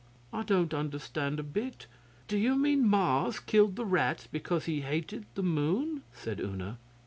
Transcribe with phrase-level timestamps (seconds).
[0.33, 1.85] 'I don't understand a bit.
[2.27, 6.79] Do you mean Mars killed the rats because he hated the Moon?' said Una.